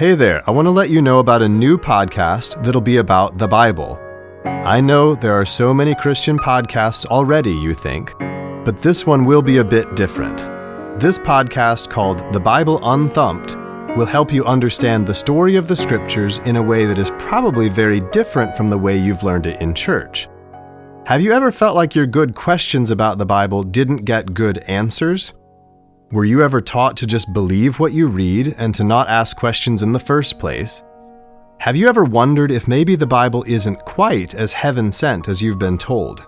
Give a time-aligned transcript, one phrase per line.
[0.00, 3.36] Hey there, I want to let you know about a new podcast that'll be about
[3.36, 4.00] the Bible.
[4.46, 8.16] I know there are so many Christian podcasts already, you think,
[8.64, 10.38] but this one will be a bit different.
[10.98, 13.56] This podcast, called The Bible Unthumped,
[13.94, 17.68] will help you understand the story of the scriptures in a way that is probably
[17.68, 20.30] very different from the way you've learned it in church.
[21.04, 25.34] Have you ever felt like your good questions about the Bible didn't get good answers?
[26.12, 29.84] Were you ever taught to just believe what you read and to not ask questions
[29.84, 30.82] in the first place?
[31.58, 35.60] Have you ever wondered if maybe the Bible isn't quite as heaven sent as you've
[35.60, 36.26] been told?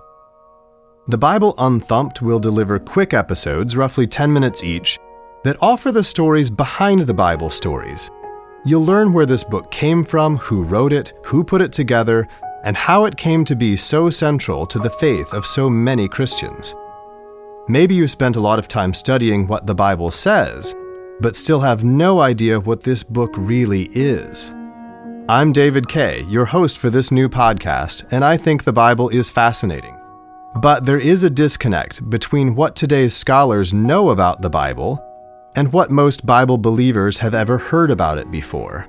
[1.09, 5.01] The Bible Unthumped will deliver quick episodes, roughly 10 minutes each,
[5.43, 8.09] that offer the stories behind the Bible stories.
[8.65, 12.29] You'll learn where this book came from, who wrote it, who put it together,
[12.63, 16.77] and how it came to be so central to the faith of so many Christians.
[17.69, 20.75] Maybe you spent a lot of time studying what the Bible says,
[21.21, 24.53] but still have no idea what this book really is.
[25.29, 29.31] I'm David Kay, your host for this new podcast, and I think the Bible is
[29.31, 29.97] fascinating.
[30.61, 35.01] But there is a disconnect between what today's scholars know about the Bible
[35.55, 38.89] and what most Bible believers have ever heard about it before.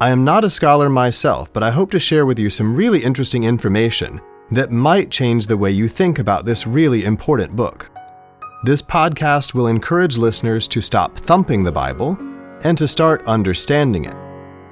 [0.00, 3.04] I am not a scholar myself, but I hope to share with you some really
[3.04, 7.90] interesting information that might change the way you think about this really important book.
[8.64, 12.16] This podcast will encourage listeners to stop thumping the Bible
[12.64, 14.14] and to start understanding it.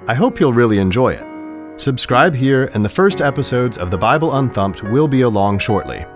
[0.08, 1.80] I hope you'll really enjoy it.
[1.80, 6.06] Subscribe here, and the first episodes of the Bible Unthumped will be along shortly.